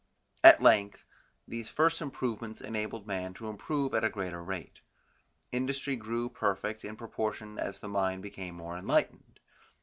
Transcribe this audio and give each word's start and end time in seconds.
At 0.43 0.63
length, 0.63 1.03
these 1.47 1.69
first 1.69 2.01
improvements 2.01 2.59
enabled 2.59 3.05
man 3.05 3.35
to 3.35 3.47
improve 3.49 3.93
at 3.93 4.03
a 4.03 4.09
greater 4.09 4.41
rate. 4.43 4.81
Industry 5.51 5.95
grew 5.95 6.27
perfect 6.27 6.83
in 6.83 6.95
proportion 6.95 7.59
as 7.59 7.77
the 7.81 7.87
mind 7.87 8.23
became 8.23 8.55
more 8.55 8.75
enlightened. 8.75 9.37